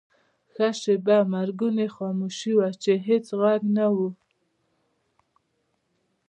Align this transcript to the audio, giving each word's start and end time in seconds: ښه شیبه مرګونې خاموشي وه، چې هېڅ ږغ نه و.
ښه 0.53 0.67
شیبه 0.81 1.17
مرګونې 1.33 1.87
خاموشي 1.95 2.51
وه، 2.57 2.69
چې 2.83 2.91
هېڅ 3.07 3.25
ږغ 3.39 3.61
نه 3.75 3.85
و. 3.95 3.97